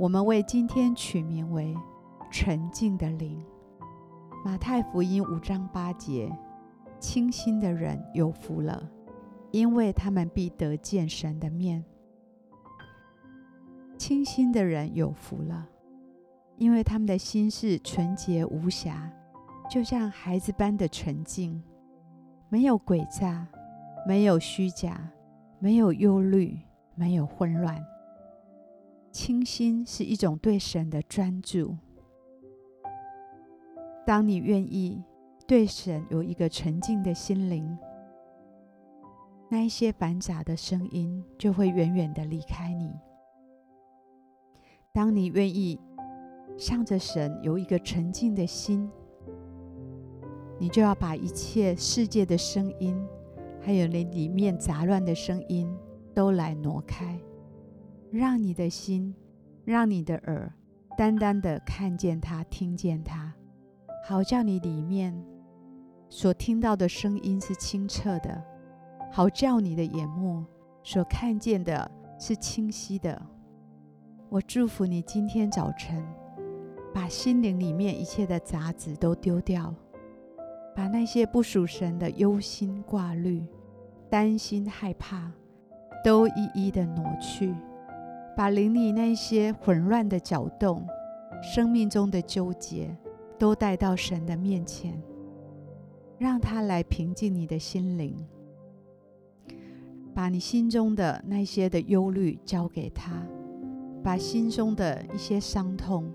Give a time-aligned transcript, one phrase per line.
[0.00, 1.76] 我们为今天取名为
[2.32, 3.38] “沉静的灵”。
[4.42, 6.34] 马太福音五章八节
[6.98, 8.82] ：“清心的人有福了，
[9.50, 11.84] 因为他们必得见神的面。”
[13.98, 15.68] 清心的人有福了，
[16.56, 19.12] 因为他们的心是纯洁无瑕，
[19.70, 21.62] 就像孩子般的纯净，
[22.48, 23.46] 没有诡诈，
[24.06, 24.98] 没有虚假，
[25.58, 26.58] 没有忧虑，
[26.94, 27.78] 没有混乱。
[29.10, 31.76] 清心是一种对神的专注。
[34.06, 35.02] 当你愿意
[35.46, 37.76] 对神有一个纯净的心灵，
[39.48, 42.92] 那一些繁杂的声音就会远远的离开你。
[44.92, 45.78] 当你愿意
[46.56, 48.90] 向着神有一个纯净的心，
[50.58, 52.96] 你就要把一切世界的声音，
[53.60, 55.68] 还有那里面杂乱的声音，
[56.14, 57.18] 都来挪开。
[58.12, 59.14] 让你的心，
[59.64, 60.52] 让你的耳，
[60.98, 63.32] 单单的看见他，听见他，
[64.04, 65.14] 好叫你里面
[66.08, 68.42] 所听到的声音是清澈的，
[69.12, 70.44] 好叫你的眼目
[70.82, 73.20] 所看见的是清晰的。
[74.28, 76.04] 我祝福你今天早晨，
[76.92, 79.72] 把心灵里面一切的杂质都丢掉，
[80.74, 83.46] 把那些不属神的忧心挂虑、
[84.08, 85.30] 担心害怕，
[86.04, 87.54] 都一一的挪去。
[88.36, 90.86] 把灵里那些混乱的搅动、
[91.42, 92.96] 生命中的纠结，
[93.38, 95.00] 都带到神的面前，
[96.18, 98.16] 让他来平静你的心灵。
[100.12, 103.26] 把你心中的那些的忧虑交给他，
[104.02, 106.12] 把心中的一些伤痛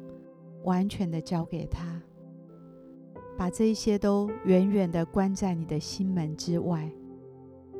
[0.63, 2.01] 完全的交给他，
[3.37, 6.91] 把这一些都远远的关在你的心门之外，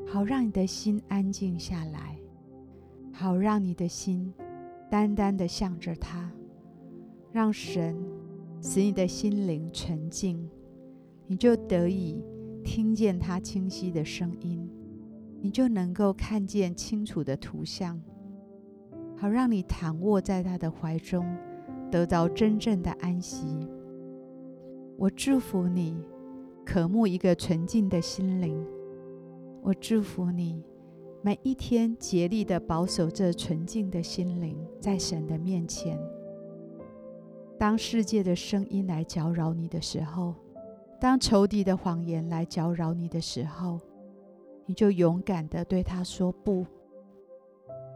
[0.07, 2.17] 好让你的心安静下来。
[3.17, 4.33] 好让你的心
[4.91, 6.29] 单单的向着他，
[7.31, 7.95] 让神
[8.61, 10.49] 使你的心灵纯净，
[11.25, 12.21] 你就得以
[12.61, 14.69] 听见他清晰的声音，
[15.39, 18.01] 你就能够看见清楚的图像。
[19.15, 21.25] 好让你躺卧在他的怀中，
[21.89, 23.65] 得到真正的安息。
[24.97, 25.95] 我祝福你，
[26.65, 28.61] 渴慕一个纯净的心灵。
[29.61, 30.61] 我祝福你。
[31.25, 35.99] 每一天竭力的保守这纯净的心灵，在神的面前。
[37.57, 40.35] 当世界的声音来搅扰你的时候，
[41.01, 43.79] 当仇敌的谎言来搅扰你的时候，
[44.67, 46.63] 你就勇敢的对他说不。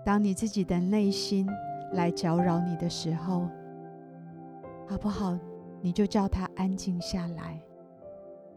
[0.03, 1.47] 当你自己的内心
[1.93, 3.47] 来搅扰你的时候，
[4.87, 5.37] 好不好？
[5.83, 7.61] 你就叫他安静下来，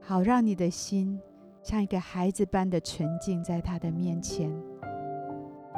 [0.00, 1.20] 好让你的心。
[1.62, 4.50] 像一个孩子般的纯净，在他的面前，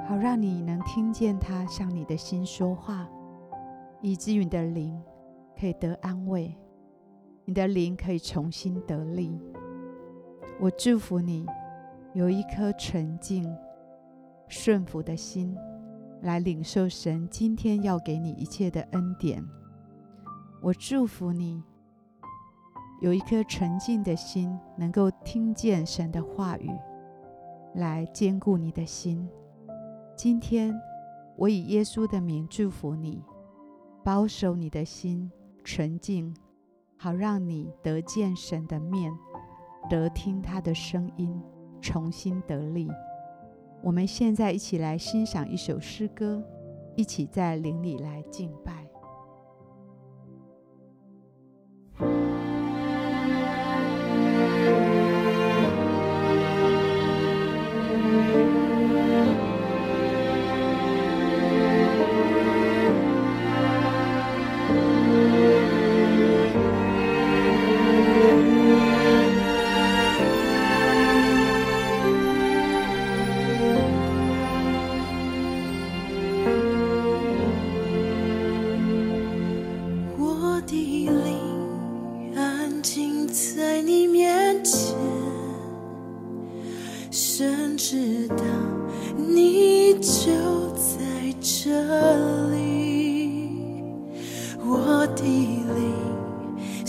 [0.08, 3.06] 好让你能听见他向你的心说话，
[4.00, 4.98] 以至于你的灵
[5.60, 6.56] 可以得安慰，
[7.44, 9.38] 你的灵可以重新得力。
[10.58, 11.46] 我祝福你
[12.14, 13.54] 有一颗纯净、
[14.48, 15.54] 顺服的心，
[16.22, 19.44] 来领受神今天要给你一切的恩典。
[20.62, 21.62] 我祝福你。
[23.00, 26.70] 有一颗纯净的心，能够听见神的话语，
[27.74, 29.28] 来坚固你的心。
[30.16, 30.74] 今天，
[31.36, 33.22] 我以耶稣的名祝福你，
[34.02, 35.30] 保守你的心
[35.64, 36.34] 纯净，
[36.96, 39.12] 好让你得见神的面，
[39.90, 41.38] 得听他的声音，
[41.80, 42.88] 重新得力。
[43.82, 46.42] 我们现在一起来欣赏一首诗歌，
[46.96, 48.83] 一起在灵里来敬拜。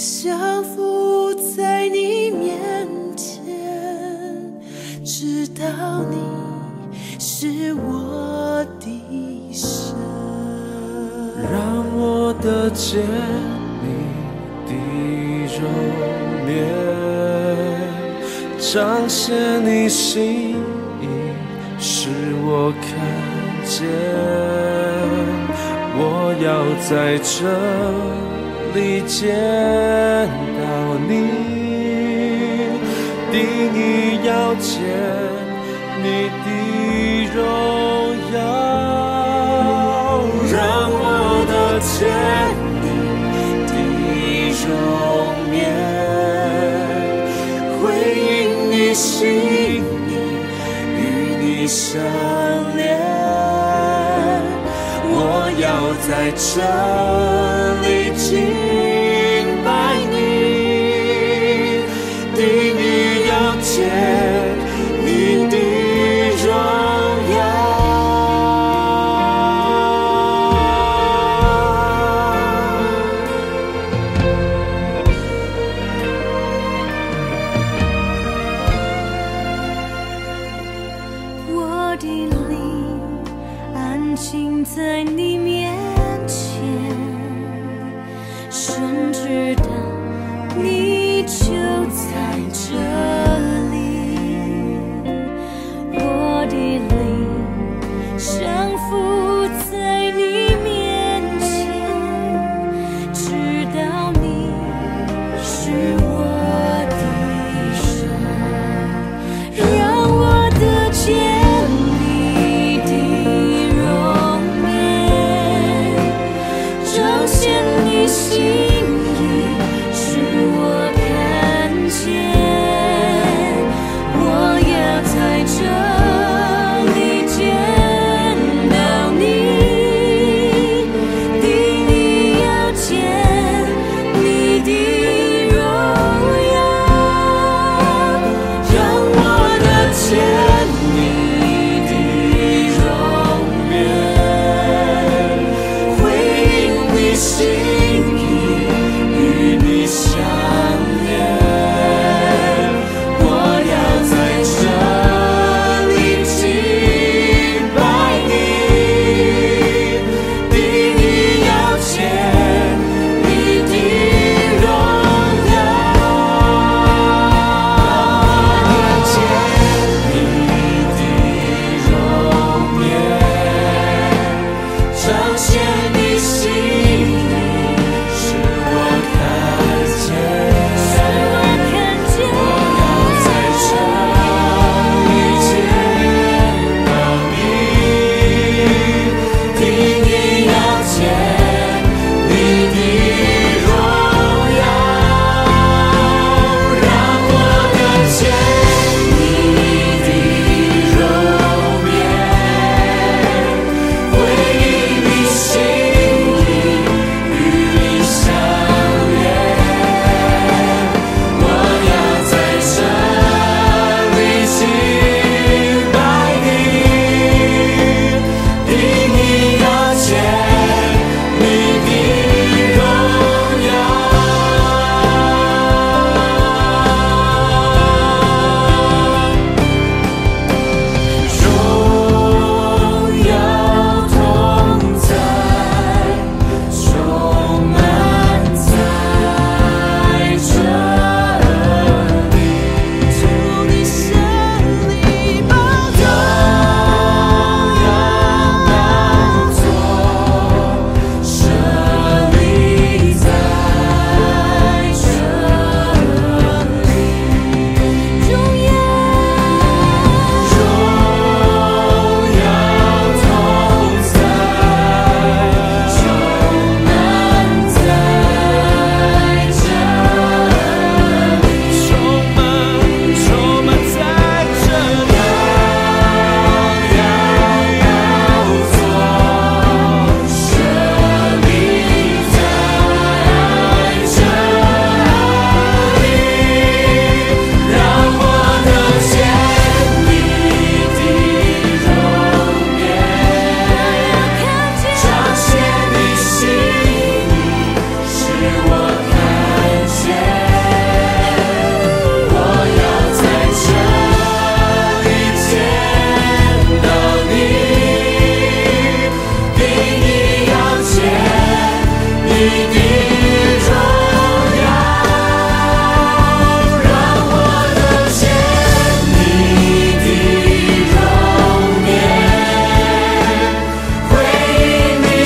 [0.05, 2.87] 降服在你面
[3.17, 3.41] 前，
[5.03, 6.15] 知道你
[7.17, 8.85] 是我的
[9.51, 9.95] 神，
[11.51, 13.01] 让我得见
[13.81, 13.87] 你
[14.67, 14.71] 的
[15.57, 15.59] 容
[16.53, 16.53] 颜，
[18.59, 19.33] 彰显
[19.65, 20.55] 你心
[21.01, 21.03] 意，
[21.79, 22.09] 使
[22.43, 22.85] 我看
[23.65, 23.89] 见，
[25.97, 25.99] 我
[26.43, 26.47] 要
[26.87, 28.34] 在这。
[28.75, 29.33] 里见
[30.59, 30.63] 到
[31.07, 31.09] 你
[33.31, 33.39] 定
[33.73, 33.79] 义
[34.25, 34.73] 要见
[36.03, 36.05] 你
[36.43, 36.47] 的
[37.33, 37.39] 荣
[38.33, 38.35] 耀
[40.51, 40.53] 让
[40.91, 40.99] 我
[41.47, 41.95] 的见
[42.81, 42.85] 你
[43.71, 43.73] 的
[44.67, 44.67] 容
[45.55, 45.57] 颜
[47.79, 47.83] 回
[48.27, 48.29] 应
[48.71, 49.81] 你心意
[50.97, 51.01] 与
[51.41, 52.44] 你相
[56.07, 56.61] 在这
[57.81, 58.84] 里寂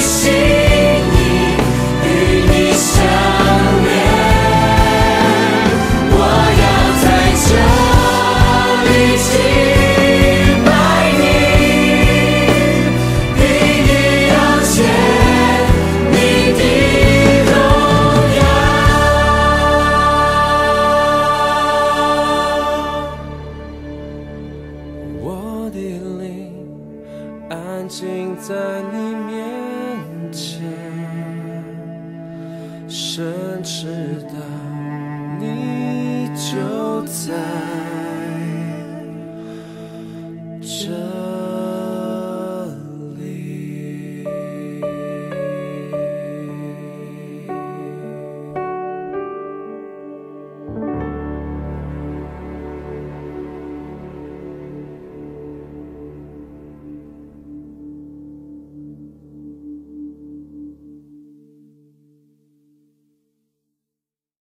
[0.09, 0.38] sí.